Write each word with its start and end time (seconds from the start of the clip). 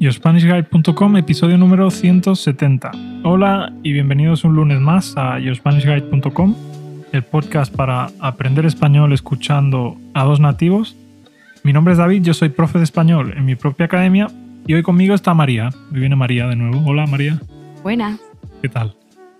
YoSpanishGuide.com, 0.00 1.18
episodio 1.18 1.58
número 1.58 1.90
170. 1.90 2.90
Hola 3.22 3.70
y 3.82 3.92
bienvenidos 3.92 4.44
un 4.44 4.56
lunes 4.56 4.80
más 4.80 5.14
a 5.18 5.38
YoSpanishGuide.com, 5.38 6.56
el 7.12 7.22
podcast 7.22 7.70
para 7.76 8.08
aprender 8.18 8.64
español 8.64 9.12
escuchando 9.12 9.98
a 10.14 10.24
dos 10.24 10.40
nativos. 10.40 10.96
Mi 11.64 11.74
nombre 11.74 11.92
es 11.92 11.98
David, 11.98 12.22
yo 12.22 12.32
soy 12.32 12.48
profe 12.48 12.78
de 12.78 12.84
español 12.84 13.34
en 13.36 13.44
mi 13.44 13.56
propia 13.56 13.84
academia 13.84 14.28
y 14.66 14.72
hoy 14.72 14.82
conmigo 14.82 15.14
está 15.14 15.34
María. 15.34 15.68
Hoy 15.92 16.00
viene 16.00 16.16
María 16.16 16.46
de 16.46 16.56
nuevo. 16.56 16.82
Hola 16.86 17.04
María. 17.04 17.38
Buenas. 17.82 18.18
¿Qué 18.62 18.70
tal? 18.70 18.96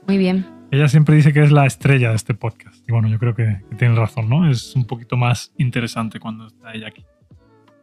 Muy 0.07 0.19
bien. 0.19 0.45
Ella 0.71 0.89
siempre 0.89 1.17
dice 1.17 1.33
que 1.33 1.43
es 1.43 1.53
la 1.53 1.65
estrella 1.65 2.11
de 2.11 2.17
este 2.17 2.35
podcast. 2.35 2.87
Y 2.87 2.93
bueno, 2.93 3.09
yo 3.09 3.19
creo 3.19 3.35
que, 3.35 3.63
que 3.71 3.77
tiene 3.77 3.95
razón, 3.95 4.29
¿no? 4.29 4.51
Es 4.51 4.77
un 4.77 4.87
poquito 4.87 5.17
más 5.17 5.55
interesante 5.57 6.21
cuando 6.21 6.49
está 6.49 6.75
ella 6.75 6.89
aquí. 6.89 7.07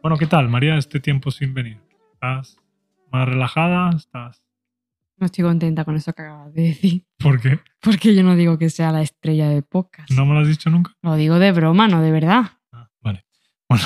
Bueno, 0.03 0.15
¿qué 0.15 0.27
tal, 0.27 0.47
María, 0.47 0.77
este 0.77 0.99
tiempo 0.99 1.31
sin 1.31 1.55
venir? 1.55 1.79
¿Estás 2.13 2.59
más 3.11 3.27
relajada? 3.27 3.91
¿Estás...? 3.95 4.43
No 5.19 5.25
estoy 5.25 5.43
contenta 5.43 5.83
con 5.83 5.95
eso 5.95 6.13
que 6.13 6.21
acabas 6.21 6.53
de 6.53 6.61
decir. 6.61 7.05
¿Por 7.17 7.41
qué? 7.41 7.59
Porque 7.81 8.13
yo 8.13 8.21
no 8.21 8.35
digo 8.35 8.59
que 8.59 8.69
sea 8.69 8.91
la 8.91 9.01
estrella 9.01 9.49
de 9.49 9.63
podcast. 9.63 10.11
¿No 10.11 10.27
me 10.27 10.35
lo 10.35 10.41
has 10.41 10.47
dicho 10.47 10.69
nunca? 10.69 10.93
Lo 11.01 11.15
digo 11.15 11.39
de 11.39 11.51
broma, 11.51 11.87
no 11.87 12.03
de 12.03 12.11
verdad. 12.11 12.51
Ah, 12.71 12.91
vale. 13.01 13.25
Bueno, 13.67 13.83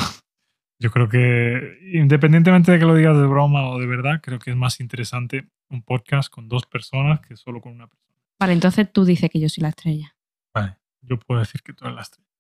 yo 0.78 0.92
creo 0.92 1.08
que 1.08 1.78
independientemente 1.94 2.74
de 2.74 2.80
que 2.80 2.86
lo 2.86 2.96
digas 2.96 3.18
de 3.18 3.28
broma 3.28 3.70
o 3.70 3.80
de 3.80 3.88
verdad, 3.88 4.20
creo 4.22 4.40
que 4.40 4.52
es 4.52 4.58
más 4.58 4.82
interesante 4.82 5.48
un 5.70 5.84
podcast 5.84 6.30
con 6.30 6.50
dos 6.50 6.66
personas 6.66 7.22
que 7.22 7.38
solo 7.38 7.62
con 7.62 7.72
una 7.72 7.88
persona. 7.88 8.20
Vale, 8.38 8.54
entonces 8.54 8.92
tú 8.92 9.06
dices 9.06 9.30
que 9.30 9.40
yo 9.40 9.48
soy 9.48 9.62
la 9.62 9.70
estrella. 9.70 10.18
Vale, 10.54 10.80
yo 11.02 11.18
puedo 11.18 11.40
decir 11.40 11.62
que 11.62 11.72
tú 11.74 11.86
eres 11.86 11.96
la 11.96 12.02
estrella. 12.02 12.31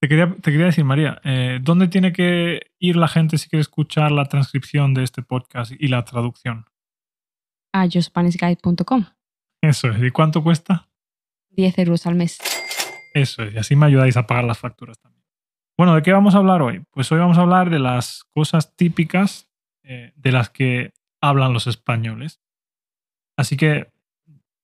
Te 0.00 0.08
quería, 0.08 0.34
te 0.34 0.50
quería 0.50 0.66
decir, 0.66 0.84
María, 0.84 1.20
eh, 1.24 1.58
¿dónde 1.60 1.86
tiene 1.86 2.12
que 2.14 2.72
ir 2.78 2.96
la 2.96 3.06
gente 3.06 3.36
si 3.36 3.50
quiere 3.50 3.60
escuchar 3.60 4.10
la 4.12 4.24
transcripción 4.24 4.94
de 4.94 5.02
este 5.02 5.22
podcast 5.22 5.72
y 5.78 5.88
la 5.88 6.06
traducción? 6.06 6.64
A 7.72 7.84
yoSpanishGuide.com. 7.84 9.04
Eso 9.60 9.88
es. 9.88 10.02
¿Y 10.02 10.10
cuánto 10.10 10.42
cuesta? 10.42 10.88
10 11.50 11.78
euros 11.80 12.06
al 12.06 12.14
mes. 12.14 12.38
Eso 13.12 13.42
es. 13.42 13.54
Y 13.54 13.58
así 13.58 13.76
me 13.76 13.86
ayudáis 13.86 14.16
a 14.16 14.26
pagar 14.26 14.44
las 14.44 14.58
facturas 14.58 14.98
también. 14.98 15.22
Bueno, 15.76 15.94
¿de 15.94 16.02
qué 16.02 16.12
vamos 16.12 16.34
a 16.34 16.38
hablar 16.38 16.62
hoy? 16.62 16.82
Pues 16.90 17.12
hoy 17.12 17.18
vamos 17.18 17.36
a 17.36 17.42
hablar 17.42 17.68
de 17.68 17.78
las 17.78 18.24
cosas 18.30 18.74
típicas 18.76 19.50
eh, 19.82 20.12
de 20.16 20.32
las 20.32 20.48
que 20.48 20.94
hablan 21.20 21.52
los 21.52 21.66
españoles. 21.66 22.40
Así 23.36 23.58
que 23.58 23.92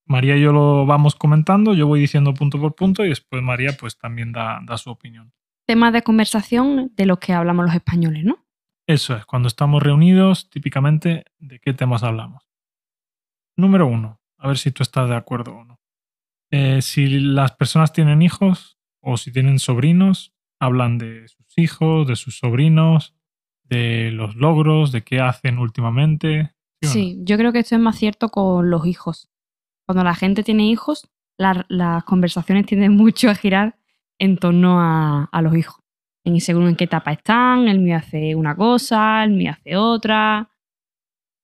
María 0.06 0.36
y 0.36 0.42
yo 0.42 0.52
lo 0.52 0.86
vamos 0.86 1.16
comentando, 1.16 1.74
yo 1.74 1.86
voy 1.86 2.00
diciendo 2.00 2.32
punto 2.32 2.60
por 2.60 2.74
punto 2.74 3.04
y 3.04 3.08
después 3.08 3.42
María 3.42 3.76
pues 3.78 3.98
también 3.98 4.32
da, 4.32 4.60
da 4.64 4.78
su 4.78 4.90
opinión. 4.90 5.32
Temas 5.66 5.92
de 5.92 6.02
conversación 6.02 6.92
de 6.96 7.06
los 7.06 7.18
que 7.18 7.32
hablamos 7.32 7.66
los 7.66 7.74
españoles, 7.74 8.24
¿no? 8.24 8.46
Eso 8.86 9.16
es, 9.16 9.26
cuando 9.26 9.48
estamos 9.48 9.82
reunidos, 9.82 10.48
típicamente, 10.48 11.24
¿de 11.38 11.58
qué 11.58 11.72
temas 11.72 12.04
hablamos? 12.04 12.48
Número 13.56 13.86
uno, 13.86 14.20
a 14.38 14.46
ver 14.46 14.58
si 14.58 14.70
tú 14.70 14.84
estás 14.84 15.08
de 15.08 15.16
acuerdo 15.16 15.56
o 15.56 15.64
no. 15.64 15.80
Eh, 16.52 16.82
si 16.82 17.08
las 17.08 17.52
personas 17.52 17.92
tienen 17.92 18.22
hijos 18.22 18.78
o 19.00 19.16
si 19.16 19.32
tienen 19.32 19.58
sobrinos, 19.58 20.34
hablan 20.60 20.98
de 20.98 21.26
sus 21.26 21.46
hijos, 21.58 22.06
de 22.06 22.14
sus 22.14 22.38
sobrinos, 22.38 23.16
de 23.64 24.10
los 24.12 24.36
logros, 24.36 24.92
de 24.92 25.02
qué 25.02 25.20
hacen 25.20 25.58
últimamente. 25.58 26.54
¿sí, 26.80 26.88
sí 26.88 27.18
yo 27.22 27.36
creo 27.36 27.52
que 27.52 27.58
esto 27.60 27.74
es 27.74 27.80
más 27.80 27.98
cierto 27.98 28.28
con 28.28 28.70
los 28.70 28.86
hijos. 28.86 29.28
Cuando 29.84 30.04
la 30.04 30.14
gente 30.14 30.42
tiene 30.44 30.68
hijos, 30.68 31.10
la, 31.36 31.66
las 31.68 32.04
conversaciones 32.04 32.66
tienden 32.66 32.92
mucho 32.96 33.30
a 33.30 33.34
girar 33.34 33.78
en 34.18 34.36
torno 34.36 34.80
a, 34.80 35.24
a 35.24 35.42
los 35.42 35.56
hijos. 35.56 35.82
En 36.24 36.40
según 36.40 36.66
en 36.68 36.76
qué 36.76 36.84
etapa 36.84 37.12
están, 37.12 37.68
el 37.68 37.78
mío 37.78 37.96
hace 37.96 38.34
una 38.34 38.56
cosa, 38.56 39.22
el 39.22 39.30
mío 39.30 39.52
hace 39.52 39.76
otra. 39.76 40.50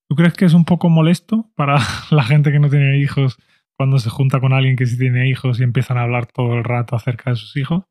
¿Tú 0.08 0.16
crees 0.16 0.34
que 0.34 0.44
es 0.44 0.54
un 0.54 0.64
poco 0.64 0.88
molesto 0.88 1.50
para 1.54 1.78
la 2.10 2.24
gente 2.24 2.50
que 2.50 2.58
no 2.58 2.68
tiene 2.68 2.98
hijos 2.98 3.38
cuando 3.76 3.98
se 3.98 4.10
junta 4.10 4.40
con 4.40 4.52
alguien 4.52 4.76
que 4.76 4.86
sí 4.86 4.98
tiene 4.98 5.28
hijos 5.28 5.60
y 5.60 5.62
empiezan 5.62 5.98
a 5.98 6.02
hablar 6.02 6.26
todo 6.26 6.54
el 6.54 6.64
rato 6.64 6.96
acerca 6.96 7.30
de 7.30 7.36
sus 7.36 7.56
hijos? 7.56 7.84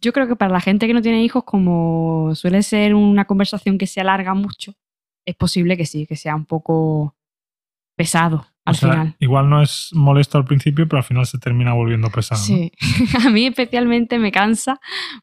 Yo 0.00 0.12
creo 0.12 0.28
que 0.28 0.36
para 0.36 0.52
la 0.52 0.60
gente 0.60 0.86
que 0.86 0.94
no 0.94 1.02
tiene 1.02 1.24
hijos, 1.24 1.44
como 1.44 2.34
suele 2.34 2.62
ser 2.62 2.94
una 2.94 3.24
conversación 3.24 3.78
que 3.78 3.86
se 3.86 4.00
alarga 4.00 4.34
mucho, 4.34 4.74
es 5.26 5.34
posible 5.34 5.76
que 5.76 5.86
sí, 5.86 6.06
que 6.06 6.16
sea 6.16 6.36
un 6.36 6.44
poco 6.44 7.16
pesado 7.96 8.46
al 8.66 8.74
o 8.74 8.76
sea, 8.76 8.90
final. 8.90 9.16
Igual 9.20 9.48
no 9.48 9.62
es 9.62 9.90
molesto 9.94 10.38
al 10.38 10.44
principio, 10.44 10.86
pero 10.88 10.98
al 10.98 11.04
final 11.04 11.24
se 11.24 11.38
termina 11.38 11.72
volviendo 11.72 12.10
pesado. 12.10 12.40
Sí, 12.40 12.72
¿no? 13.14 13.20
a 13.28 13.30
mí 13.30 13.46
especialmente 13.46 14.18
me 14.18 14.32
cansa 14.32 14.80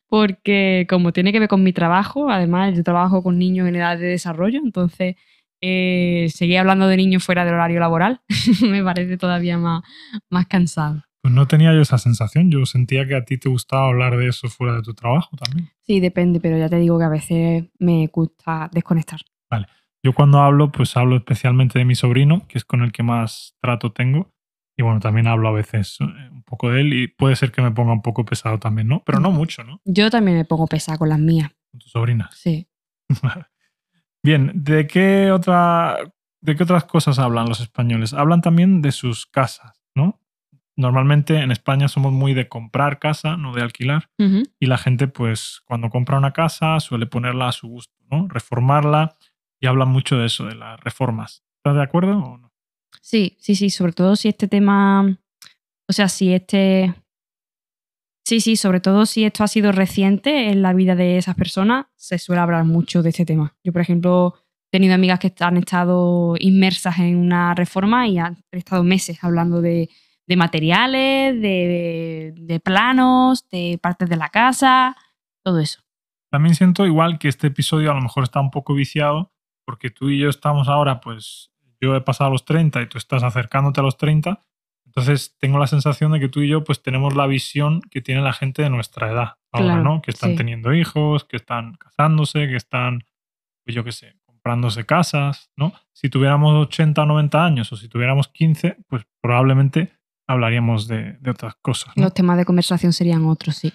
porque 0.08 0.88
como 0.90 1.12
tiene 1.12 1.32
que 1.32 1.40
ver 1.40 1.50
con 1.50 1.62
mi 1.62 1.74
trabajo, 1.74 2.32
además 2.32 2.76
yo 2.76 2.84
trabajo 2.84 3.22
con 3.22 3.38
niños 3.38 3.68
en 3.68 3.76
edad 3.76 3.98
de 3.98 4.08
desarrollo, 4.08 4.60
entonces 4.64 5.16
eh, 5.62 6.28
seguir 6.30 6.58
hablando 6.58 6.88
de 6.88 6.98
niños 6.98 7.24
fuera 7.24 7.46
del 7.46 7.54
horario 7.54 7.80
laboral 7.80 8.22
me 8.62 8.84
parece 8.84 9.18
todavía 9.18 9.58
más, 9.58 9.84
más 10.30 10.48
cansado. 10.48 11.04
Pues 11.22 11.34
no 11.34 11.48
tenía 11.48 11.74
yo 11.74 11.82
esa 11.82 11.98
sensación, 11.98 12.50
yo 12.52 12.66
sentía 12.66 13.08
que 13.08 13.16
a 13.16 13.24
ti 13.24 13.38
te 13.38 13.50
gustaba 13.50 13.88
hablar 13.88 14.18
de 14.18 14.28
eso 14.28 14.50
fuera 14.50 14.76
de 14.76 14.82
tu 14.82 14.94
trabajo 14.94 15.36
también. 15.38 15.70
Sí, 15.86 16.00
depende, 16.00 16.40
pero 16.40 16.58
ya 16.58 16.68
te 16.70 16.78
digo 16.78 16.98
que 16.98 17.06
a 17.06 17.10
veces 17.10 17.66
me 17.80 18.08
gusta 18.08 18.70
desconectar. 18.74 19.20
Vale. 19.50 19.68
Yo 20.04 20.12
cuando 20.14 20.40
hablo, 20.42 20.72
pues 20.72 20.98
hablo 20.98 21.16
especialmente 21.16 21.80
de 21.80 21.86
mi 21.86 21.96
sobrino, 21.96 22.46
que 22.48 22.58
es 22.58 22.66
con 22.66 22.84
el 22.84 22.92
que 22.92 23.04
más 23.04 23.56
trato 23.62 23.94
tengo. 23.94 24.34
Y 24.78 24.84
bueno, 24.84 25.00
también 25.00 25.28
hablo 25.28 25.48
a 25.48 25.52
veces 25.52 26.00
un 26.02 26.44
poco 26.44 26.70
de 26.72 26.82
él 26.82 26.94
y 26.94 27.08
puede 27.08 27.36
ser 27.36 27.52
que 27.52 27.62
me 27.62 27.72
ponga 27.72 27.94
un 27.94 28.02
poco 28.02 28.26
pesado 28.26 28.60
también, 28.60 28.88
¿no? 28.88 29.02
Pero 29.06 29.20
no 29.20 29.32
mucho, 29.32 29.64
¿no? 29.64 29.80
Yo 29.86 30.10
también 30.10 30.38
me 30.38 30.46
pongo 30.46 30.68
pesada 30.68 30.98
con 30.98 31.10
las 31.10 31.20
mías. 31.20 31.52
Con 31.72 31.80
tus 31.80 31.92
sobrinas. 31.92 32.36
Sí. 32.36 32.68
Bien, 34.24 34.52
¿de 34.56 34.88
qué, 34.88 35.32
otra, 35.32 35.98
¿de 36.42 36.56
qué 36.56 36.64
otras 36.64 36.86
cosas 36.86 37.20
hablan 37.20 37.48
los 37.48 37.62
españoles? 37.62 38.14
Hablan 38.14 38.42
también 38.42 38.82
de 38.82 38.92
sus 38.92 39.26
casas, 39.26 39.82
¿no? 39.96 40.20
Normalmente 40.76 41.38
en 41.38 41.52
España 41.52 41.88
somos 41.88 42.12
muy 42.12 42.34
de 42.34 42.50
comprar 42.50 43.00
casa, 43.00 43.38
no 43.38 43.54
de 43.54 43.62
alquilar. 43.62 44.10
Uh 44.18 44.24
-huh. 44.24 44.52
Y 44.60 44.66
la 44.66 44.78
gente, 44.78 45.08
pues, 45.08 45.62
cuando 45.66 45.90
compra 45.90 46.18
una 46.18 46.34
casa, 46.34 46.80
suele 46.80 47.06
ponerla 47.06 47.50
a 47.50 47.52
su 47.52 47.68
gusto, 47.68 47.94
¿no? 48.10 48.28
Reformarla 48.28 49.16
y 49.64 49.68
hablan 49.68 49.88
mucho 49.88 50.18
de 50.18 50.26
eso, 50.26 50.46
de 50.46 50.56
las 50.56 50.78
reformas. 50.82 51.42
¿Estás 51.60 51.76
de 51.76 51.84
acuerdo 51.84 52.18
o 52.18 52.38
no? 52.38 52.52
Sí, 53.02 53.38
sí, 53.40 53.56
sí, 53.56 53.70
sobre 53.70 53.94
todo 53.94 54.18
si 54.18 54.28
este 54.28 54.50
tema, 54.50 55.18
o 55.88 55.94
sea, 55.94 56.10
si 56.10 56.34
este, 56.34 56.94
sí, 58.26 58.42
sí, 58.42 58.58
sobre 58.58 58.82
todo 58.82 59.06
si 59.06 59.24
esto 59.24 59.42
ha 59.42 59.48
sido 59.48 59.72
reciente 59.72 60.50
en 60.50 60.62
la 60.62 60.74
vida 60.74 60.96
de 60.96 61.18
esas 61.18 61.36
personas, 61.36 61.86
se 61.96 62.18
suele 62.20 62.42
hablar 62.42 62.66
mucho 62.66 63.02
de 63.02 63.10
este 63.10 63.26
tema. 63.26 63.56
Yo, 63.64 63.72
por 63.72 63.82
ejemplo, 63.82 64.34
he 64.68 64.78
tenido 64.78 64.96
amigas 64.96 65.20
que 65.20 65.34
han 65.40 65.56
estado 65.56 66.36
inmersas 66.40 67.00
en 67.00 67.16
una 67.16 67.56
reforma 67.56 68.06
y 68.06 68.20
han 68.20 68.44
estado 68.52 68.84
meses 68.84 69.24
hablando 69.24 69.62
de, 69.62 69.90
de 70.28 70.36
materiales, 70.36 71.42
de, 71.42 72.34
de 72.36 72.60
planos, 72.60 73.48
de 73.50 73.80
partes 73.82 74.10
de 74.10 74.18
la 74.18 74.28
casa, 74.28 74.98
todo 75.42 75.60
eso. 75.60 75.80
También 76.30 76.54
siento 76.54 76.86
igual 76.86 77.18
que 77.18 77.30
este 77.30 77.48
episodio 77.48 77.92
a 77.92 77.94
lo 77.94 78.02
mejor 78.02 78.24
está 78.24 78.42
un 78.42 78.52
poco 78.52 78.74
viciado 78.74 79.33
porque 79.66 79.90
tú 79.90 80.10
y 80.10 80.20
yo 80.20 80.30
estamos 80.30 80.68
ahora, 80.68 81.00
pues 81.00 81.52
yo 81.82 81.96
he 81.96 82.02
pasado 82.02 82.30
a 82.30 82.32
los 82.32 82.46
30 82.46 82.82
y 82.82 82.88
tú 82.88 82.98
estás 82.98 83.24
acercándote 83.24 83.80
a 83.80 83.84
los 83.84 83.98
30, 83.98 84.40
entonces 84.86 85.36
tengo 85.40 85.58
la 85.58 85.68
sensación 85.68 86.12
de 86.12 86.20
que 86.20 86.30
tú 86.30 86.42
y 86.42 86.48
yo 86.48 86.64
pues 86.64 86.82
tenemos 86.82 87.16
la 87.16 87.26
visión 87.26 87.82
que 87.82 88.02
tiene 88.02 88.22
la 88.22 88.34
gente 88.34 88.62
de 88.62 88.70
nuestra 88.70 89.12
edad 89.12 89.34
ahora, 89.52 89.66
Claro, 89.66 89.84
¿no? 89.84 90.02
Que 90.02 90.12
están 90.12 90.32
sí. 90.32 90.36
teniendo 90.38 90.74
hijos, 90.74 91.26
que 91.26 91.36
están 91.38 91.76
casándose, 91.76 92.48
que 92.48 92.56
están, 92.56 93.04
pues 93.66 93.76
yo 93.76 93.84
qué 93.84 93.92
sé, 93.92 94.16
comprándose 94.26 94.86
casas, 94.86 95.52
¿no? 95.58 95.74
Si 95.94 96.10
tuviéramos 96.10 96.54
80 96.68 97.02
o 97.02 97.06
90 97.06 97.46
años 97.46 97.72
o 97.72 97.76
si 97.78 97.88
tuviéramos 97.88 98.28
15, 98.28 98.78
pues 98.88 99.04
probablemente 99.22 99.94
hablaríamos 100.28 100.88
de, 100.88 101.14
de 101.20 101.32
otras 101.32 101.56
cosas, 101.62 101.96
¿no? 101.96 102.04
Los 102.04 102.14
temas 102.14 102.38
de 102.38 102.46
conversación 102.46 102.94
serían 102.94 103.26
otros, 103.26 103.56
sí. 103.56 103.74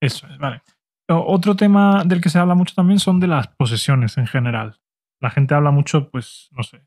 Eso 0.00 0.26
es, 0.26 0.38
vale. 0.38 0.62
Otro 1.08 1.54
tema 1.54 2.02
del 2.04 2.20
que 2.20 2.28
se 2.28 2.38
habla 2.38 2.54
mucho 2.54 2.74
también 2.74 2.98
son 2.98 3.20
de 3.20 3.28
las 3.28 3.46
posesiones 3.46 4.18
en 4.18 4.26
general. 4.26 4.80
La 5.20 5.30
gente 5.30 5.54
habla 5.54 5.70
mucho, 5.70 6.10
pues, 6.10 6.48
no 6.52 6.62
sé. 6.62 6.86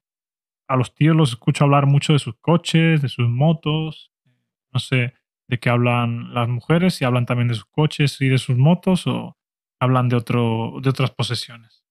A 0.67 0.75
los 0.75 0.93
tíos 0.93 1.15
los 1.15 1.29
escucho 1.29 1.63
hablar 1.63 1.87
mucho 1.87 2.13
de 2.13 2.19
sus 2.19 2.35
coches, 2.39 3.01
de 3.01 3.09
sus 3.09 3.27
motos. 3.27 4.11
No 4.71 4.79
sé 4.79 5.13
de 5.49 5.59
qué 5.59 5.69
hablan 5.69 6.33
las 6.33 6.47
mujeres, 6.47 6.93
si 6.93 7.05
hablan 7.05 7.25
también 7.25 7.47
de 7.47 7.55
sus 7.55 7.65
coches 7.65 8.21
y 8.21 8.29
de 8.29 8.37
sus 8.37 8.55
motos 8.55 9.07
o 9.07 9.35
hablan 9.79 10.07
de, 10.07 10.15
otro, 10.15 10.75
de 10.81 10.89
otras 10.89 11.09
posesiones. 11.11 11.83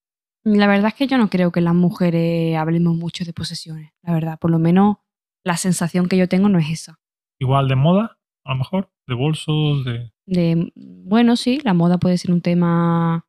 La 0.45 0.69
verdad 0.69 0.89
es 0.89 0.95
que 0.95 1.09
yo 1.09 1.19
no 1.19 1.29
creo 1.29 1.51
que 1.51 1.61
las 1.61 1.75
mujeres 1.75 2.57
hablemos 2.57 2.97
mucho 2.97 3.25
de 3.25 3.33
posesiones, 3.33 3.91
la 4.03 4.15
verdad. 4.15 4.39
Por 4.39 4.53
lo 4.53 4.61
menos 4.61 4.99
la 5.45 5.57
sensación 5.57 6.09
que 6.09 6.17
yo 6.17 6.29
tengo 6.29 6.49
no 6.49 6.59
es 6.59 6.71
esa. 6.71 7.01
Igual 7.41 7.67
de 7.69 7.75
moda, 7.75 8.19
a 8.45 8.53
lo 8.53 8.59
mejor, 8.59 8.93
de 9.07 9.15
bolsos, 9.15 9.85
de... 9.85 10.13
De, 10.27 10.73
bueno, 10.77 11.37
sí, 11.37 11.61
la 11.65 11.75
moda 11.75 11.99
puede 11.99 12.19
ser 12.19 12.31
un 12.31 12.43
tema 12.43 13.27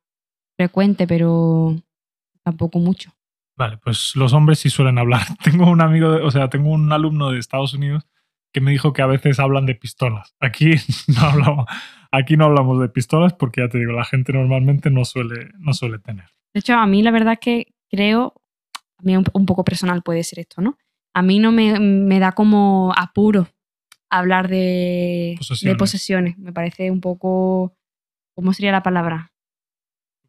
frecuente, 0.56 1.06
pero 1.06 1.74
tampoco 2.50 2.78
mucho. 2.78 3.12
Vale, 3.56 3.76
pues 3.78 4.12
los 4.16 4.32
hombres 4.32 4.58
sí 4.58 4.70
suelen 4.70 4.98
hablar. 4.98 5.22
Tengo 5.44 5.68
un 5.70 5.80
amigo, 5.82 6.12
de- 6.12 6.22
o 6.22 6.30
sea, 6.30 6.48
tengo 6.48 6.70
un 6.70 6.92
alumno 6.92 7.30
de 7.30 7.38
Estados 7.38 7.74
Unidos 7.74 8.06
que 8.52 8.60
me 8.60 8.70
dijo 8.70 8.92
que 8.92 9.02
a 9.02 9.06
veces 9.06 9.38
hablan 9.38 9.66
de 9.66 9.74
pistolas. 9.74 10.34
Aquí 10.40 10.72
no 11.08 11.20
hablamos, 11.20 11.66
aquí 12.10 12.36
no 12.36 12.46
hablamos 12.46 12.80
de 12.80 12.88
pistolas 12.88 13.32
porque 13.34 13.60
ya 13.60 13.68
te 13.68 13.78
digo, 13.78 13.92
la 13.92 14.04
gente 14.04 14.32
normalmente 14.32 14.90
no 14.90 15.04
suele, 15.04 15.50
no 15.58 15.72
suele 15.74 15.98
tener. 15.98 16.26
De 16.54 16.60
hecho, 16.60 16.74
a 16.74 16.86
mí 16.86 17.02
la 17.02 17.10
verdad 17.10 17.34
es 17.34 17.38
que 17.40 17.66
creo, 17.90 18.34
también 18.96 19.18
un, 19.18 19.24
un 19.34 19.46
poco 19.46 19.62
personal 19.64 20.02
puede 20.02 20.24
ser 20.24 20.40
esto, 20.40 20.60
¿no? 20.62 20.78
A 21.14 21.22
mí 21.22 21.38
no 21.38 21.52
me, 21.52 21.78
me 21.80 22.18
da 22.18 22.32
como 22.32 22.92
apuro 22.96 23.48
hablar 24.10 24.48
de 24.48 25.34
Posesiones. 25.38 25.74
de 25.74 25.78
posesiones. 25.78 26.38
Me 26.38 26.52
parece 26.52 26.90
un 26.90 27.00
poco. 27.00 27.76
¿Cómo 28.34 28.52
sería 28.52 28.72
la 28.72 28.82
palabra? 28.82 29.32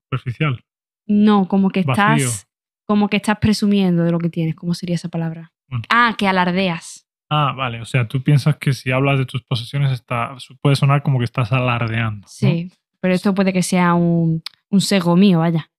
Superficial. 0.10 0.64
No, 1.12 1.48
como 1.48 1.70
que 1.70 1.84
Vacío. 1.84 2.16
estás. 2.28 2.48
Como 2.86 3.10
que 3.10 3.18
estás 3.18 3.38
presumiendo 3.40 4.04
de 4.04 4.12
lo 4.12 4.20
que 4.20 4.30
tienes. 4.30 4.56
¿Cómo 4.56 4.74
sería 4.74 4.96
esa 4.96 5.10
palabra? 5.10 5.52
Bueno. 5.68 5.84
Ah, 5.90 6.16
que 6.18 6.28
alardeas. 6.28 7.06
Ah, 7.30 7.54
vale. 7.56 7.82
O 7.82 7.86
sea, 7.86 8.08
tú 8.08 8.24
piensas 8.24 8.56
que 8.58 8.74
si 8.74 8.92
hablas 8.92 9.20
de 9.20 9.26
tus 9.26 9.42
posesiones 9.44 9.92
está, 9.92 10.36
puede 10.62 10.76
sonar 10.76 11.04
como 11.04 11.20
que 11.20 11.26
estás 11.26 11.52
alardeando. 11.52 12.22
¿no? 12.22 12.28
Sí. 12.28 12.72
Pero 13.02 13.14
esto 13.14 13.34
puede 13.34 13.52
que 13.52 13.64
sea 13.64 13.94
un, 13.94 14.42
un 14.70 14.82
sesgo 14.82 15.16
mío, 15.16 15.40
vaya. 15.40 15.70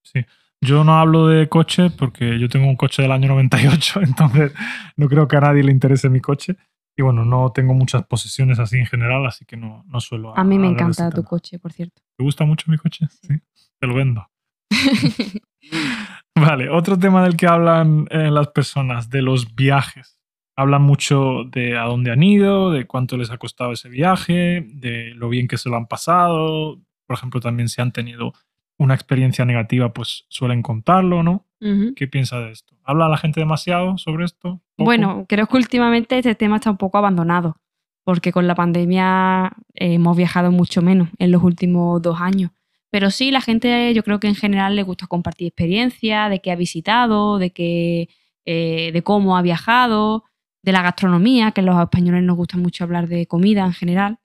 Yo 0.65 0.85
no 0.85 0.95
hablo 0.95 1.27
de 1.27 1.49
coche 1.49 1.91
porque 1.91 2.39
yo 2.39 2.49
tengo 2.49 2.69
un 2.69 2.77
coche 2.77 3.03
del 3.03 3.11
año 3.11 3.27
98, 3.29 4.01
entonces 4.03 4.53
no 4.97 5.09
creo 5.09 5.27
que 5.27 5.37
a 5.37 5.41
nadie 5.41 5.65
le 5.65 5.73
interese 5.73 6.09
mi 6.09 6.21
coche. 6.21 6.57
Y 6.97 7.03
bueno, 7.03 7.25
no 7.25 7.51
tengo 7.53 7.75
muchas 7.75 8.05
posesiones 8.05 8.59
así 8.59 8.77
en 8.77 8.87
general, 8.87 9.27
así 9.27 9.45
que 9.45 9.57
no, 9.57 9.83
no 9.89 9.99
suelo. 9.99 10.37
A 10.37 10.45
mí 10.45 10.59
me 10.59 10.69
encanta 10.69 11.11
tu 11.11 11.25
coche, 11.25 11.59
por 11.59 11.73
cierto. 11.73 12.03
¿Te 12.17 12.23
gusta 12.23 12.45
mucho 12.45 12.71
mi 12.71 12.77
coche? 12.77 13.07
Sí. 13.23 13.35
Te 13.81 13.87
lo 13.87 13.95
vendo. 13.95 14.29
Vale, 16.35 16.71
otro 16.71 16.99
tema 16.99 17.23
del 17.23 17.37
que 17.37 17.47
hablan 17.47 18.07
eh, 18.11 18.31
las 18.31 18.49
personas, 18.49 19.11
de 19.11 19.23
los 19.23 19.55
viajes. 19.55 20.19
Hablan 20.57 20.83
mucho 20.83 21.45
de 21.45 21.79
a 21.79 21.85
dónde 21.85 22.11
han 22.11 22.23
ido, 22.23 22.71
de 22.71 22.87
cuánto 22.87 23.17
les 23.17 23.31
ha 23.31 23.39
costado 23.39 23.73
ese 23.73 23.89
viaje, 23.89 24.67
de 24.75 25.13
lo 25.15 25.29
bien 25.29 25.49
que 25.49 25.57
se 25.57 25.69
lo 25.69 25.77
han 25.77 25.87
pasado. 25.87 26.81
Por 27.07 27.17
ejemplo, 27.17 27.41
también 27.41 27.69
si 27.69 27.81
han 27.81 27.93
tenido 27.93 28.33
una 28.79 28.95
experiencia 28.95 29.45
negativa, 29.45 29.93
pues 29.93 30.25
suelen 30.29 30.63
contarlo, 30.63 31.23
¿no? 31.23 31.47
¿Qué 31.95 32.09
piensa 32.09 32.41
de 32.41 32.51
esto? 32.51 32.75
¿Habla 32.83 33.09
la 33.09 33.17
gente 33.17 33.39
demasiado 33.39 33.97
sobre 33.97 34.25
esto? 34.25 34.61
¿Poco? 34.75 34.85
Bueno, 34.85 35.27
creo 35.29 35.47
que 35.47 35.57
últimamente 35.57 36.19
este 36.19 36.35
tema 36.35 36.57
está 36.57 36.73
un 36.73 36.77
poco 36.77 36.99
abandonado, 36.99 37.57
porque 38.03 38.33
con 38.33 38.49
la 38.49 38.57
pandemia 38.57 39.53
eh, 39.75 39.95
hemos 39.95 40.17
viajado 40.17 40.51
mucho 40.51 40.83
menos 40.83 41.09
en 41.19 41.31
los 41.31 41.41
últimos 41.45 42.03
dos 42.03 42.21
años. 42.21 42.51
Pero 42.93 43.11
sí, 43.11 43.31
la 43.31 43.41
gente 43.41 43.95
yo 43.95 44.03
creo 44.03 44.21
que 44.21 44.29
en 44.29 44.35
general 44.35 44.77
le 44.77 44.83
gusta 44.83 45.07
compartir 45.07 45.47
experiencia, 45.47 46.29
de 46.29 46.43
qué 46.43 46.53
ha 46.53 46.57
visitado, 46.57 47.39
de, 47.39 47.51
qué, 47.51 48.11
eh, 48.45 48.91
de 48.93 49.03
cómo 49.03 49.39
ha 49.39 49.41
viajado, 49.41 50.25
de 50.63 50.73
la 50.73 50.83
gastronomía, 50.83 51.53
que 51.53 51.63
a 51.63 51.65
los 51.65 51.81
españoles 51.81 52.23
nos 52.23 52.37
gusta 52.37 52.59
mucho 52.59 52.85
hablar 52.85 53.09
de 53.09 53.27
comida 53.27 53.65
en 53.65 53.73
general. 53.73 54.19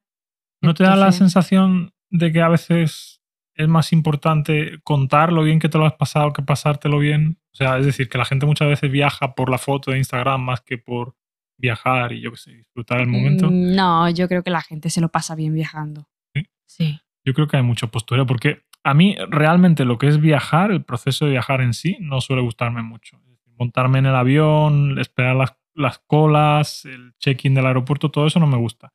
¿No 0.61 0.73
te 0.73 0.83
da 0.83 0.97
la 0.97 1.13
sensación 1.13 1.93
de 2.09 2.33
que 2.33 2.41
a 2.41 2.49
veces 2.49 3.21
es 3.55 3.67
más 3.69 3.93
importante 3.93 4.79
contar 4.83 5.31
lo 5.31 5.43
bien 5.43 5.59
que 5.59 5.69
te 5.69 5.77
lo 5.77 5.85
has 5.85 5.93
pasado 5.93 6.33
que 6.33 6.41
pasártelo 6.41 6.99
bien? 6.99 7.39
O 7.53 7.55
sea, 7.55 7.77
es 7.77 7.85
decir, 7.85 8.09
que 8.09 8.17
la 8.17 8.25
gente 8.25 8.45
muchas 8.45 8.67
veces 8.67 8.91
viaja 8.91 9.33
por 9.33 9.49
la 9.49 9.59
foto 9.59 9.91
de 9.91 9.97
Instagram 9.97 10.41
más 10.41 10.59
que 10.59 10.77
por 10.77 11.15
viajar 11.57 12.11
y 12.11 12.19
yo 12.19 12.31
qué 12.31 12.37
sé, 12.37 12.51
disfrutar 12.51 12.99
el 12.99 13.07
momento. 13.07 13.49
Mm, 13.49 13.75
No, 13.75 14.09
yo 14.09 14.27
creo 14.27 14.43
que 14.43 14.51
la 14.51 14.61
gente 14.61 14.89
se 14.89 14.99
lo 14.99 15.07
pasa 15.07 15.35
bien 15.35 15.53
viajando. 15.53 16.09
¿Sí? 16.35 16.43
Sí. 16.65 16.99
Yo 17.27 17.33
creo 17.33 17.49
que 17.49 17.57
hay 17.57 17.63
mucho 17.63 17.89
postureo 17.89 18.25
porque 18.25 18.61
a 18.85 18.93
mí 18.93 19.17
realmente 19.29 19.83
lo 19.83 19.97
que 19.97 20.07
es 20.07 20.21
viajar, 20.21 20.71
el 20.71 20.81
proceso 20.81 21.25
de 21.25 21.31
viajar 21.31 21.59
en 21.59 21.73
sí, 21.73 21.97
no 21.99 22.21
suele 22.21 22.41
gustarme 22.41 22.81
mucho. 22.83 23.19
Montarme 23.57 23.99
en 23.99 24.05
el 24.05 24.15
avión, 24.15 24.97
esperar 24.97 25.35
las, 25.35 25.57
las 25.73 25.99
colas, 25.99 26.85
el 26.85 27.15
check-in 27.19 27.53
del 27.53 27.65
aeropuerto, 27.65 28.11
todo 28.11 28.27
eso 28.27 28.39
no 28.39 28.47
me 28.47 28.55
gusta. 28.55 28.93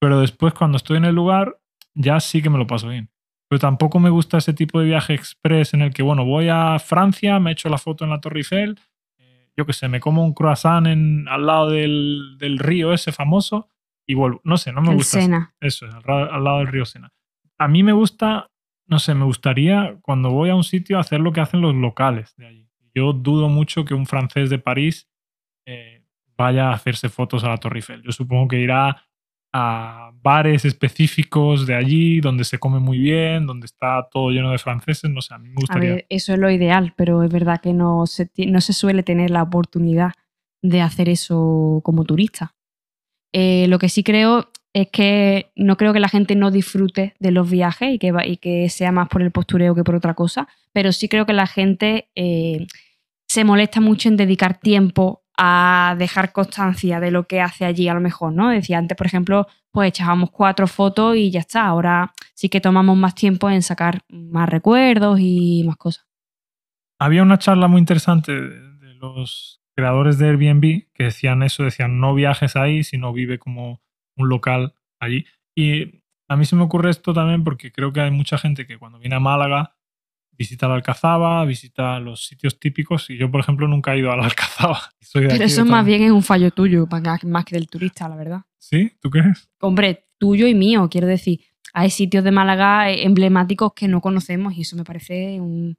Pero 0.00 0.18
después 0.18 0.54
cuando 0.54 0.78
estoy 0.78 0.96
en 0.96 1.04
el 1.04 1.14
lugar, 1.14 1.58
ya 1.92 2.20
sí 2.20 2.40
que 2.40 2.48
me 2.48 2.56
lo 2.56 2.66
paso 2.66 2.88
bien. 2.88 3.10
Pero 3.50 3.58
tampoco 3.58 4.00
me 4.00 4.08
gusta 4.08 4.38
ese 4.38 4.54
tipo 4.54 4.80
de 4.80 4.86
viaje 4.86 5.12
express 5.12 5.74
en 5.74 5.82
el 5.82 5.92
que, 5.92 6.02
bueno, 6.02 6.24
voy 6.24 6.48
a 6.48 6.78
Francia, 6.78 7.38
me 7.38 7.52
echo 7.52 7.68
la 7.68 7.76
foto 7.76 8.04
en 8.04 8.10
la 8.12 8.22
Torre 8.22 8.38
Eiffel, 8.38 8.80
eh, 9.18 9.50
yo 9.58 9.66
qué 9.66 9.74
sé, 9.74 9.88
me 9.88 10.00
como 10.00 10.24
un 10.24 10.32
croissant 10.32 10.86
en, 10.86 11.28
al 11.28 11.44
lado 11.44 11.68
del, 11.68 12.36
del 12.38 12.58
río 12.58 12.94
ese 12.94 13.12
famoso 13.12 13.68
y 14.06 14.14
vuelvo. 14.14 14.40
No 14.42 14.56
sé, 14.56 14.72
no 14.72 14.80
me 14.80 14.92
El 14.92 14.96
gusta. 14.96 15.20
Sena. 15.20 15.54
Eso 15.60 15.86
es, 15.86 15.94
al, 15.94 16.02
al 16.08 16.42
lado 16.42 16.58
del 16.60 16.68
río 16.68 16.86
Sena. 16.86 17.12
A 17.64 17.68
mí 17.68 17.82
me 17.82 17.92
gusta, 17.92 18.50
no 18.86 18.98
sé, 18.98 19.14
me 19.14 19.24
gustaría 19.24 19.96
cuando 20.02 20.30
voy 20.30 20.50
a 20.50 20.54
un 20.54 20.64
sitio 20.64 20.98
hacer 20.98 21.20
lo 21.20 21.32
que 21.32 21.40
hacen 21.40 21.62
los 21.62 21.74
locales 21.74 22.34
de 22.36 22.46
allí. 22.46 22.68
Yo 22.94 23.14
dudo 23.14 23.48
mucho 23.48 23.86
que 23.86 23.94
un 23.94 24.04
francés 24.04 24.50
de 24.50 24.58
París 24.58 25.08
eh, 25.66 26.04
vaya 26.36 26.68
a 26.68 26.74
hacerse 26.74 27.08
fotos 27.08 27.42
a 27.42 27.48
la 27.48 27.56
Torre 27.56 27.78
Eiffel. 27.78 28.02
Yo 28.02 28.12
supongo 28.12 28.48
que 28.48 28.60
irá 28.60 29.02
a 29.54 30.10
bares 30.20 30.66
específicos 30.66 31.66
de 31.66 31.74
allí, 31.74 32.20
donde 32.20 32.44
se 32.44 32.58
come 32.58 32.80
muy 32.80 32.98
bien, 32.98 33.46
donde 33.46 33.64
está 33.64 34.06
todo 34.10 34.28
lleno 34.30 34.50
de 34.50 34.58
franceses. 34.58 35.10
No 35.10 35.22
sé, 35.22 35.32
a 35.32 35.38
mí 35.38 35.48
me 35.48 35.54
A 35.54 35.60
gustaría. 35.60 35.90
ver, 35.94 36.06
eso 36.10 36.34
es 36.34 36.38
lo 36.38 36.50
ideal, 36.50 36.92
pero 36.96 37.22
es 37.22 37.32
verdad 37.32 37.62
que 37.62 37.72
no 37.72 38.04
se, 38.06 38.30
no 38.46 38.60
se 38.60 38.74
suele 38.74 39.02
tener 39.02 39.30
la 39.30 39.42
oportunidad 39.42 40.12
de 40.60 40.82
hacer 40.82 41.08
eso 41.08 41.80
como 41.82 42.04
turista. 42.04 42.54
Eh, 43.32 43.66
lo 43.68 43.78
que 43.78 43.88
sí 43.88 44.04
creo 44.04 44.50
es 44.74 44.88
que 44.90 45.52
no 45.54 45.76
creo 45.76 45.92
que 45.92 46.00
la 46.00 46.08
gente 46.08 46.34
no 46.34 46.50
disfrute 46.50 47.14
de 47.20 47.30
los 47.30 47.48
viajes 47.48 47.94
y 47.94 47.98
que, 47.98 48.12
y 48.24 48.36
que 48.38 48.68
sea 48.68 48.90
más 48.90 49.08
por 49.08 49.22
el 49.22 49.30
postureo 49.30 49.74
que 49.74 49.84
por 49.84 49.94
otra 49.94 50.14
cosa, 50.14 50.48
pero 50.72 50.90
sí 50.90 51.08
creo 51.08 51.26
que 51.26 51.32
la 51.32 51.46
gente 51.46 52.10
eh, 52.16 52.66
se 53.28 53.44
molesta 53.44 53.80
mucho 53.80 54.08
en 54.08 54.16
dedicar 54.16 54.58
tiempo 54.58 55.22
a 55.38 55.94
dejar 55.96 56.32
constancia 56.32 56.98
de 56.98 57.12
lo 57.12 57.26
que 57.26 57.40
hace 57.40 57.64
allí 57.64 57.88
a 57.88 57.94
lo 57.94 58.00
mejor, 58.00 58.32
¿no? 58.32 58.50
Decía 58.50 58.78
antes, 58.78 58.96
por 58.96 59.06
ejemplo, 59.06 59.46
pues 59.70 59.88
echábamos 59.88 60.30
cuatro 60.32 60.66
fotos 60.66 61.16
y 61.16 61.30
ya 61.30 61.40
está. 61.40 61.66
Ahora 61.66 62.12
sí 62.34 62.48
que 62.48 62.60
tomamos 62.60 62.96
más 62.96 63.14
tiempo 63.14 63.50
en 63.50 63.62
sacar 63.62 64.02
más 64.08 64.48
recuerdos 64.48 65.18
y 65.20 65.62
más 65.64 65.76
cosas. 65.76 66.06
Había 67.00 67.22
una 67.22 67.38
charla 67.38 67.68
muy 67.68 67.78
interesante 67.78 68.32
de 68.32 68.94
los 68.94 69.60
creadores 69.76 70.18
de 70.18 70.28
Airbnb 70.28 70.86
que 70.94 71.04
decían 71.04 71.42
eso, 71.42 71.62
decían 71.62 72.00
no 72.00 72.14
viajes 72.14 72.56
ahí, 72.56 72.84
sino 72.84 73.12
vive 73.12 73.38
como 73.38 73.83
un 74.16 74.28
local 74.28 74.74
allí. 75.00 75.24
Y 75.54 76.02
a 76.28 76.36
mí 76.36 76.44
se 76.44 76.56
me 76.56 76.62
ocurre 76.62 76.90
esto 76.90 77.12
también 77.12 77.44
porque 77.44 77.72
creo 77.72 77.92
que 77.92 78.00
hay 78.00 78.10
mucha 78.10 78.38
gente 78.38 78.66
que 78.66 78.78
cuando 78.78 78.98
viene 78.98 79.16
a 79.16 79.20
Málaga 79.20 79.76
visita 80.36 80.68
la 80.68 80.74
Alcazaba, 80.74 81.44
visita 81.44 82.00
los 82.00 82.26
sitios 82.26 82.58
típicos 82.58 83.08
y 83.10 83.16
yo, 83.16 83.30
por 83.30 83.40
ejemplo, 83.40 83.68
nunca 83.68 83.94
he 83.94 83.98
ido 83.98 84.12
a 84.12 84.16
la 84.16 84.24
Alcazaba. 84.24 84.80
Soy 85.00 85.22
de 85.22 85.28
Pero 85.28 85.44
aquí 85.44 85.52
eso 85.52 85.64
más 85.64 85.84
bien 85.84 86.02
es 86.02 86.10
un 86.10 86.22
fallo 86.22 86.50
tuyo, 86.50 86.86
más 87.24 87.44
que 87.44 87.54
del 87.54 87.68
turista, 87.68 88.08
la 88.08 88.16
verdad. 88.16 88.42
¿Sí? 88.58 88.92
¿Tú 89.00 89.10
crees? 89.10 89.48
Hombre, 89.60 90.06
tuyo 90.18 90.46
y 90.46 90.54
mío, 90.54 90.88
quiero 90.90 91.06
decir. 91.06 91.40
Hay 91.72 91.90
sitios 91.90 92.22
de 92.22 92.30
Málaga 92.30 92.90
emblemáticos 92.90 93.72
que 93.74 93.88
no 93.88 94.00
conocemos 94.00 94.54
y 94.54 94.60
eso 94.60 94.76
me 94.76 94.84
parece 94.84 95.40
un, 95.40 95.76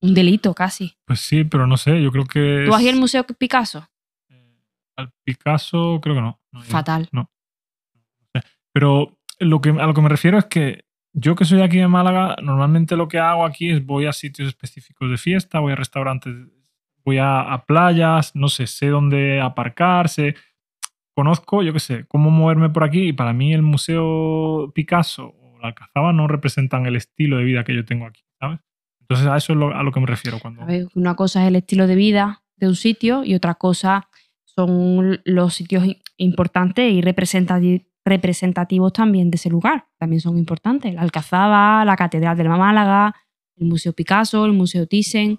un 0.00 0.14
delito 0.14 0.54
casi. 0.54 0.96
Pues 1.04 1.20
sí, 1.20 1.44
pero 1.44 1.66
no 1.66 1.76
sé, 1.76 2.00
yo 2.00 2.12
creo 2.12 2.26
que... 2.26 2.64
¿Tú 2.66 2.74
has 2.74 2.82
ido 2.82 2.92
al 2.92 2.98
Museo 2.98 3.24
Picasso? 3.26 3.88
eh, 4.28 4.62
al 4.96 5.12
Picasso 5.24 5.98
creo 6.00 6.14
que 6.14 6.20
no. 6.20 6.40
no 6.52 6.62
he 6.62 6.66
ido. 7.10 7.30
Pero 8.76 9.16
lo 9.40 9.62
que, 9.62 9.70
a 9.70 9.86
lo 9.86 9.94
que 9.94 10.02
me 10.02 10.10
refiero 10.10 10.36
es 10.36 10.44
que 10.44 10.84
yo 11.14 11.34
que 11.34 11.46
soy 11.46 11.62
aquí 11.62 11.78
de 11.78 11.88
Málaga, 11.88 12.36
normalmente 12.42 12.94
lo 12.94 13.08
que 13.08 13.18
hago 13.18 13.46
aquí 13.46 13.70
es 13.70 13.82
voy 13.86 14.04
a 14.04 14.12
sitios 14.12 14.48
específicos 14.48 15.08
de 15.10 15.16
fiesta, 15.16 15.60
voy 15.60 15.72
a 15.72 15.76
restaurantes, 15.76 16.34
voy 17.02 17.16
a, 17.16 17.40
a 17.40 17.64
playas, 17.64 18.36
no 18.36 18.48
sé, 18.48 18.66
sé 18.66 18.88
dónde 18.88 19.40
aparcar, 19.40 20.10
sé, 20.10 20.34
conozco, 21.14 21.62
yo 21.62 21.72
qué 21.72 21.80
sé, 21.80 22.04
cómo 22.06 22.28
moverme 22.30 22.68
por 22.68 22.84
aquí 22.84 23.08
y 23.08 23.12
para 23.14 23.32
mí 23.32 23.54
el 23.54 23.62
Museo 23.62 24.70
Picasso 24.74 25.34
o 25.40 25.58
la 25.58 25.68
Alcazaba 25.68 26.12
no 26.12 26.28
representan 26.28 26.84
el 26.84 26.96
estilo 26.96 27.38
de 27.38 27.44
vida 27.44 27.64
que 27.64 27.74
yo 27.74 27.86
tengo 27.86 28.04
aquí, 28.04 28.20
¿sabes? 28.38 28.60
Entonces 29.00 29.26
a 29.26 29.38
eso 29.38 29.54
es 29.54 29.58
lo- 29.58 29.74
a 29.74 29.82
lo 29.84 29.90
que 29.90 30.00
me 30.00 30.06
refiero 30.06 30.38
cuando... 30.38 30.60
A 30.60 30.66
ver, 30.66 30.88
una 30.94 31.14
cosa 31.14 31.40
es 31.42 31.48
el 31.48 31.56
estilo 31.56 31.86
de 31.86 31.94
vida 31.94 32.42
de 32.56 32.68
un 32.68 32.76
sitio 32.76 33.24
y 33.24 33.34
otra 33.36 33.54
cosa 33.54 34.10
son 34.44 35.20
los 35.24 35.54
sitios 35.54 35.84
importantes 36.18 36.92
y 36.92 37.00
representati- 37.00 37.85
representativos 38.06 38.92
también 38.92 39.30
de 39.30 39.36
ese 39.36 39.50
lugar. 39.50 39.88
También 39.98 40.20
son 40.20 40.38
importantes. 40.38 40.94
La 40.94 41.02
Alcazaba, 41.02 41.84
la 41.84 41.96
Catedral 41.96 42.36
de 42.36 42.44
la 42.44 42.56
Málaga, 42.56 43.14
el 43.56 43.66
Museo 43.66 43.92
Picasso, 43.92 44.46
el 44.46 44.52
Museo 44.52 44.86
Thyssen. 44.86 45.36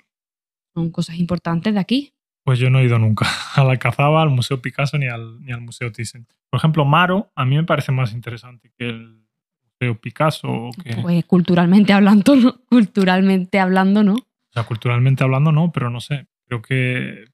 Son 0.73 0.91
cosas 0.91 1.17
importantes 1.17 1.73
de 1.73 1.79
aquí. 1.79 2.13
Pues 2.43 2.59
yo 2.59 2.69
no 2.69 2.79
he 2.79 2.85
ido 2.85 2.99
nunca 2.99 3.25
a 3.55 3.63
la 3.63 3.71
Alcazaba, 3.71 4.21
al 4.21 4.29
Museo 4.29 4.61
Picasso 4.61 4.97
ni 4.97 5.07
al, 5.07 5.41
ni 5.43 5.51
al 5.51 5.61
Museo 5.61 5.91
Thyssen. 5.91 6.27
Por 6.49 6.59
ejemplo, 6.59 6.85
Maro 6.85 7.31
a 7.35 7.45
mí 7.45 7.55
me 7.55 7.63
parece 7.63 7.91
más 7.91 8.13
interesante 8.13 8.71
que 8.77 8.89
el 8.89 9.23
Museo 9.63 9.99
Picasso 9.99 10.47
o 10.47 10.69
que... 10.83 10.95
Pues 11.01 11.25
culturalmente 11.25 11.93
hablando, 11.93 12.35
¿no? 12.35 12.59
culturalmente 12.69 13.59
hablando, 13.59 14.03
¿no? 14.03 14.13
O 14.13 14.53
sea, 14.53 14.63
culturalmente 14.63 15.23
hablando, 15.23 15.51
no, 15.51 15.71
pero 15.71 15.89
no 15.89 15.99
sé. 15.99 16.27
Creo 16.45 16.61
que 16.61 17.25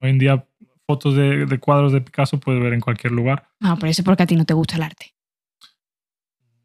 hoy 0.00 0.10
en 0.10 0.18
día 0.18 0.46
fotos 0.86 1.16
de, 1.16 1.46
de 1.46 1.58
cuadros 1.58 1.92
de 1.92 2.00
Picasso 2.00 2.38
puedes 2.38 2.62
ver 2.62 2.72
en 2.72 2.80
cualquier 2.80 3.12
lugar. 3.12 3.48
Ah, 3.60 3.76
pero 3.78 3.90
eso 3.90 4.02
es 4.02 4.04
porque 4.04 4.22
a 4.22 4.26
ti 4.26 4.36
no 4.36 4.44
te 4.44 4.54
gusta 4.54 4.76
el 4.76 4.82
arte. 4.82 5.14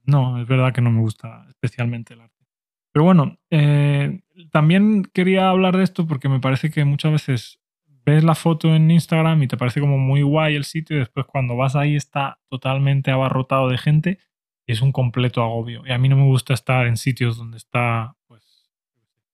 No, 0.06 0.42
es 0.42 0.48
verdad 0.48 0.74
que 0.74 0.82
no 0.82 0.92
me 0.92 1.02
gusta 1.02 1.46
especialmente 1.50 2.14
el 2.14 2.22
arte. 2.22 2.46
Pero 2.92 3.06
bueno, 3.06 3.38
eh, 3.50 4.22
también 4.52 5.04
quería 5.14 5.50
hablar 5.50 5.78
de 5.78 5.84
esto 5.84 6.06
porque 6.06 6.28
me 6.28 6.40
parece 6.40 6.70
que 6.70 6.84
muchas 6.84 7.12
veces 7.14 7.60
ves 8.06 8.24
la 8.24 8.36
foto 8.36 8.76
en 8.76 8.90
Instagram 8.92 9.44
y 9.44 9.48
te 9.48 9.58
parece 9.58 9.80
como 9.80 9.98
muy 9.98 10.22
guay 10.24 10.56
el 10.56 10.66
sitio 10.66 10.96
y 10.96 11.00
después 11.00 11.26
cuando 11.26 11.56
vas 11.56 11.76
ahí 11.76 11.96
está 11.96 12.40
totalmente 12.50 13.12
abarrotado 13.12 13.70
de 13.70 13.78
gente 13.78 14.20
y 14.66 14.74
es 14.74 14.82
un 14.82 14.92
completo 14.92 15.42
agobio. 15.42 15.84
Y 15.86 15.92
a 15.92 15.98
mí 15.98 16.10
no 16.10 16.18
me 16.18 16.26
gusta 16.26 16.54
estar 16.54 16.88
en 16.88 16.98
sitios 16.98 17.38
donde 17.38 17.58
está 17.58 18.16
pues 18.28 18.70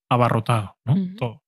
abarrotado, 0.10 0.78
¿no? 0.86 0.96
Todo. 1.18 1.44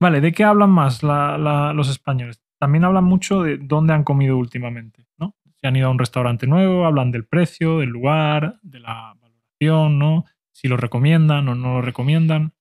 Vale, 0.00 0.20
¿de 0.20 0.32
qué 0.32 0.44
hablan 0.44 0.70
más 0.70 1.02
la- 1.02 1.38
la- 1.38 1.72
los 1.72 1.88
españoles? 1.88 2.40
También 2.60 2.84
hablan 2.84 3.04
mucho 3.04 3.42
de 3.42 3.58
dónde 3.58 3.92
han 3.94 4.04
comido 4.04 4.36
últimamente, 4.36 5.06
¿no? 5.18 5.34
Si 5.60 5.66
han 5.66 5.76
ido 5.76 5.88
a 5.88 5.90
un 5.90 5.98
restaurante 5.98 6.46
nuevo, 6.46 6.84
hablan 6.86 7.10
del 7.10 7.26
precio, 7.26 7.78
del 7.78 7.90
lugar, 7.90 8.58
de 8.62 8.80
la 8.80 9.14
valoración, 9.20 9.98
¿no? 9.98 10.24
Si 10.52 10.68
lo 10.68 10.76
recomiendan 10.76 11.48
o 11.48 11.54
no 11.54 11.74
lo 11.74 11.82
recomiendan. 11.82 12.52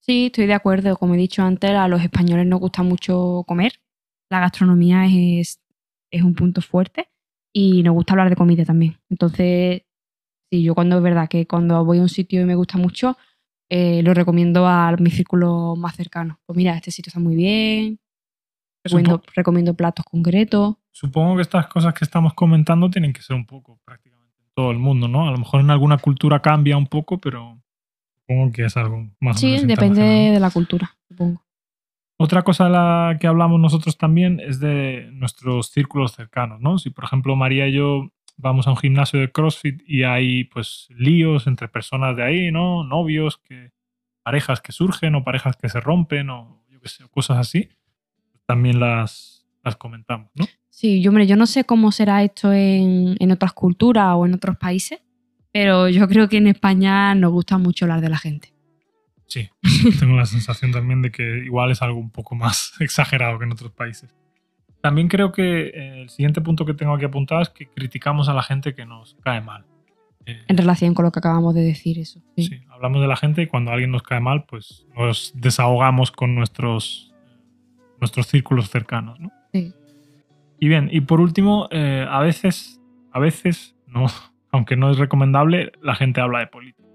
Sí, 0.00 0.26
estoy 0.26 0.46
de 0.46 0.54
acuerdo. 0.54 0.96
Como 0.96 1.14
he 1.14 1.18
dicho 1.18 1.42
antes, 1.42 1.70
a 1.70 1.86
los 1.88 2.02
españoles 2.02 2.46
nos 2.46 2.60
gusta 2.60 2.82
mucho 2.82 3.44
comer. 3.46 3.72
La 4.30 4.40
gastronomía 4.40 5.06
es, 5.06 5.60
es 6.10 6.22
un 6.22 6.34
punto 6.34 6.60
fuerte 6.60 7.08
y 7.52 7.82
nos 7.82 7.94
gusta 7.94 8.14
hablar 8.14 8.30
de 8.30 8.36
comida 8.36 8.64
también. 8.64 8.98
Entonces, 9.08 9.82
sí, 10.50 10.62
yo 10.62 10.74
cuando 10.74 10.96
es 10.98 11.02
verdad 11.02 11.28
que 11.28 11.46
cuando 11.46 11.84
voy 11.84 11.98
a 11.98 12.02
un 12.02 12.08
sitio 12.08 12.40
y 12.40 12.44
me 12.44 12.54
gusta 12.54 12.78
mucho, 12.78 13.16
eh, 13.70 14.02
lo 14.02 14.12
recomiendo 14.12 14.66
a 14.66 14.94
mi 14.98 15.10
círculo 15.10 15.76
más 15.76 15.94
cercano. 15.94 16.40
Pues 16.44 16.56
mira, 16.56 16.74
este 16.74 16.90
sitio 16.90 17.10
está 17.10 17.20
muy 17.20 17.36
bien, 17.36 18.00
recomiendo, 18.84 19.22
recomiendo 19.34 19.74
platos 19.74 20.04
concretos. 20.04 20.76
Supongo 20.90 21.36
que 21.36 21.42
estas 21.42 21.68
cosas 21.68 21.94
que 21.94 22.04
estamos 22.04 22.34
comentando 22.34 22.90
tienen 22.90 23.12
que 23.12 23.22
ser 23.22 23.36
un 23.36 23.46
poco 23.46 23.78
prácticamente 23.84 24.36
en 24.42 24.50
todo 24.54 24.72
el 24.72 24.78
mundo, 24.78 25.06
¿no? 25.06 25.28
A 25.28 25.30
lo 25.30 25.38
mejor 25.38 25.60
en 25.60 25.70
alguna 25.70 25.98
cultura 25.98 26.42
cambia 26.42 26.76
un 26.76 26.88
poco, 26.88 27.18
pero 27.18 27.62
supongo 28.18 28.52
que 28.52 28.64
es 28.64 28.76
algo 28.76 29.08
más 29.20 29.36
o 29.36 29.38
Sí, 29.38 29.52
menos 29.52 29.66
depende 29.68 30.02
de 30.02 30.40
la 30.40 30.50
cultura, 30.50 30.96
supongo. 31.08 31.42
Otra 32.18 32.42
cosa 32.42 32.64
de 32.64 32.70
la 32.70 33.16
que 33.18 33.28
hablamos 33.28 33.58
nosotros 33.60 33.96
también 33.96 34.40
es 34.40 34.60
de 34.60 35.08
nuestros 35.12 35.68
círculos 35.68 36.12
cercanos, 36.12 36.60
¿no? 36.60 36.76
Si, 36.76 36.90
por 36.90 37.04
ejemplo, 37.04 37.34
María 37.34 37.66
y 37.66 37.72
yo 37.72 38.10
vamos 38.40 38.66
a 38.66 38.70
un 38.70 38.76
gimnasio 38.76 39.20
de 39.20 39.30
CrossFit 39.30 39.82
y 39.86 40.04
hay, 40.04 40.44
pues, 40.44 40.88
líos 40.90 41.46
entre 41.46 41.68
personas 41.68 42.16
de 42.16 42.22
ahí, 42.22 42.50
¿no? 42.50 42.84
Novios, 42.84 43.38
que, 43.38 43.72
parejas 44.22 44.60
que 44.60 44.72
surgen 44.72 45.14
o 45.14 45.24
parejas 45.24 45.56
que 45.56 45.68
se 45.68 45.80
rompen 45.80 46.30
o 46.30 46.62
yo 46.70 46.80
qué 46.80 46.88
sé, 46.88 47.04
cosas 47.10 47.38
así, 47.38 47.68
también 48.46 48.80
las, 48.80 49.46
las 49.62 49.76
comentamos, 49.76 50.30
¿no? 50.34 50.46
Sí, 50.68 51.02
yo, 51.02 51.10
hombre, 51.10 51.26
yo 51.26 51.36
no 51.36 51.46
sé 51.46 51.64
cómo 51.64 51.92
será 51.92 52.22
esto 52.22 52.52
en, 52.52 53.16
en 53.18 53.30
otras 53.32 53.52
culturas 53.52 54.14
o 54.16 54.24
en 54.24 54.34
otros 54.34 54.56
países, 54.56 55.00
pero 55.52 55.88
yo 55.88 56.08
creo 56.08 56.28
que 56.28 56.38
en 56.38 56.46
España 56.46 57.14
nos 57.14 57.32
gusta 57.32 57.58
mucho 57.58 57.84
hablar 57.84 58.00
de 58.00 58.08
la 58.08 58.18
gente. 58.18 58.52
Sí, 59.26 59.48
tengo 60.00 60.16
la 60.16 60.26
sensación 60.26 60.72
también 60.72 61.02
de 61.02 61.12
que 61.12 61.44
igual 61.44 61.70
es 61.70 61.82
algo 61.82 61.98
un 61.98 62.10
poco 62.10 62.34
más 62.34 62.72
exagerado 62.80 63.38
que 63.38 63.44
en 63.44 63.52
otros 63.52 63.72
países. 63.72 64.14
También 64.80 65.08
creo 65.08 65.30
que 65.32 65.66
eh, 65.68 66.02
el 66.02 66.08
siguiente 66.10 66.40
punto 66.40 66.64
que 66.64 66.74
tengo 66.74 66.94
aquí 66.94 67.04
apuntado 67.04 67.42
es 67.42 67.50
que 67.50 67.66
criticamos 67.68 68.28
a 68.28 68.34
la 68.34 68.42
gente 68.42 68.74
que 68.74 68.86
nos 68.86 69.16
cae 69.22 69.40
mal. 69.40 69.64
Eh, 70.26 70.38
En 70.48 70.56
relación 70.56 70.94
con 70.94 71.04
lo 71.04 71.12
que 71.12 71.18
acabamos 71.18 71.54
de 71.54 71.62
decir, 71.62 71.98
eso. 71.98 72.20
Sí. 72.36 72.44
sí, 72.44 72.60
hablamos 72.70 73.00
de 73.02 73.08
la 73.08 73.16
gente 73.16 73.42
y 73.42 73.46
cuando 73.46 73.70
alguien 73.72 73.90
nos 73.90 74.02
cae 74.02 74.20
mal, 74.20 74.44
pues 74.44 74.86
nos 74.96 75.32
desahogamos 75.34 76.10
con 76.10 76.34
nuestros, 76.34 77.12
nuestros 78.00 78.26
círculos 78.26 78.70
cercanos. 78.70 79.20
¿no? 79.20 79.30
Sí. 79.52 79.72
Y 80.58 80.68
bien, 80.68 80.88
y 80.92 81.00
por 81.02 81.20
último, 81.20 81.68
eh, 81.70 82.06
a 82.08 82.20
veces, 82.20 82.80
a 83.12 83.18
veces, 83.18 83.76
no, 83.86 84.06
aunque 84.52 84.76
no 84.76 84.90
es 84.90 84.98
recomendable, 84.98 85.72
la 85.82 85.94
gente 85.94 86.20
habla 86.20 86.40
de 86.40 86.46
política. 86.46 86.88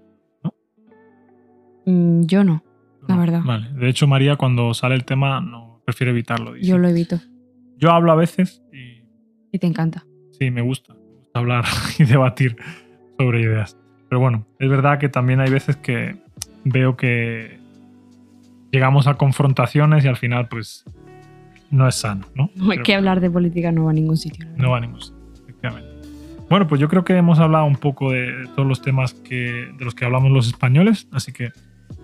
Mm, 1.84 2.22
yo 2.26 2.42
no, 2.42 2.64
la 3.06 3.16
verdad. 3.16 3.42
Vale. 3.44 3.68
De 3.74 3.88
hecho, 3.88 4.08
María, 4.08 4.34
cuando 4.36 4.74
sale 4.74 4.96
el 4.96 5.04
tema, 5.04 5.40
no 5.40 5.80
prefiere 5.84 6.10
evitarlo. 6.10 6.54
dice. 6.54 6.66
Yo 6.66 6.78
lo 6.78 6.88
evito. 6.88 7.20
Yo 7.76 7.90
hablo 7.90 8.12
a 8.12 8.14
veces 8.14 8.62
y 8.72 9.02
Y 9.52 9.58
te 9.58 9.66
encanta. 9.66 10.04
sí, 10.38 10.50
me 10.50 10.62
gusta, 10.62 10.94
me 10.94 11.16
gusta 11.16 11.38
hablar 11.38 11.64
y 11.98 12.04
debatir 12.04 12.56
sobre 13.18 13.40
ideas. 13.42 13.76
Pero 14.08 14.20
bueno, 14.20 14.46
es 14.58 14.68
verdad 14.68 14.98
que 14.98 15.08
también 15.08 15.40
hay 15.40 15.50
veces 15.50 15.76
que 15.76 16.16
veo 16.64 16.96
que 16.96 17.58
llegamos 18.72 19.06
a 19.06 19.14
confrontaciones 19.14 20.04
y 20.04 20.08
al 20.08 20.16
final 20.16 20.48
pues 20.48 20.84
no 21.70 21.88
es 21.88 21.94
sano, 21.96 22.26
¿no? 22.34 22.50
No 22.54 22.70
hay 22.70 22.82
que 22.82 22.94
hablar 22.94 23.20
de 23.20 23.30
política, 23.30 23.72
no 23.72 23.84
va 23.84 23.90
a 23.90 23.94
ningún 23.94 24.16
sitio. 24.16 24.46
verdad. 24.46 24.62
no 24.62 24.70
va 24.70 24.76
a 24.78 24.80
ningún 24.80 25.00
sitio, 25.00 25.18
efectivamente. 25.42 25.90
Bueno, 26.48 26.68
pues 26.68 26.80
yo 26.80 26.88
creo 26.88 27.04
que 27.04 27.16
hemos 27.16 27.40
hablado 27.40 27.64
un 27.64 27.76
poco 27.76 28.12
de 28.12 28.48
todos 28.54 28.68
los 28.68 28.80
temas 28.80 29.14
que, 29.14 29.72
de 29.76 29.84
los 29.84 29.94
que 29.94 30.04
hablamos 30.04 30.30
los 30.30 30.46
españoles, 30.46 31.08
así 31.10 31.32
que 31.32 31.50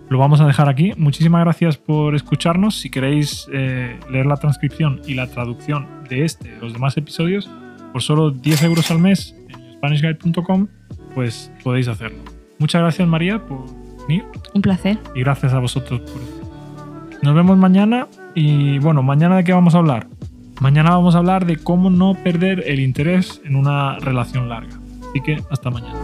lo 0.09 0.17
vamos 0.19 0.41
a 0.41 0.47
dejar 0.47 0.69
aquí. 0.69 0.93
Muchísimas 0.97 1.43
gracias 1.43 1.77
por 1.77 2.15
escucharnos. 2.15 2.79
Si 2.79 2.89
queréis 2.89 3.47
eh, 3.51 3.99
leer 4.11 4.25
la 4.25 4.37
transcripción 4.37 5.01
y 5.07 5.13
la 5.13 5.27
traducción 5.27 5.87
de 6.09 6.25
este 6.25 6.53
y 6.57 6.61
los 6.61 6.73
demás 6.73 6.95
episodios, 6.97 7.49
por 7.91 8.01
solo 8.01 8.31
10 8.31 8.63
euros 8.63 8.91
al 8.91 8.99
mes 8.99 9.35
en 9.49 9.73
SpanishGuide.com, 9.73 10.67
pues 11.15 11.51
podéis 11.63 11.87
hacerlo. 11.87 12.19
Muchas 12.59 12.81
gracias 12.81 13.07
María 13.07 13.45
por 13.45 13.65
venir 14.07 14.25
Un 14.53 14.61
placer. 14.61 14.97
y 15.15 15.21
gracias 15.21 15.53
a 15.53 15.59
vosotros 15.59 16.01
por. 16.01 16.43
Nos 17.23 17.35
vemos 17.35 17.57
mañana 17.57 18.07
y 18.35 18.79
bueno, 18.79 19.01
mañana 19.01 19.37
de 19.37 19.43
qué 19.43 19.53
vamos 19.53 19.75
a 19.75 19.77
hablar. 19.77 20.07
Mañana 20.59 20.91
vamos 20.91 21.15
a 21.15 21.19
hablar 21.19 21.45
de 21.45 21.57
cómo 21.57 21.89
no 21.89 22.13
perder 22.15 22.63
el 22.67 22.79
interés 22.79 23.41
en 23.45 23.55
una 23.55 23.97
relación 23.99 24.49
larga. 24.49 24.77
Así 25.09 25.21
que 25.21 25.41
hasta 25.49 25.69
mañana. 25.69 25.99